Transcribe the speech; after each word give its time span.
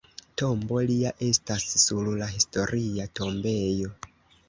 Tombo 0.41 0.79
lia 0.91 1.11
estas 1.27 1.67
sur 1.83 2.11
la 2.25 2.33
Historia 2.39 3.11
tombejo. 3.23 3.97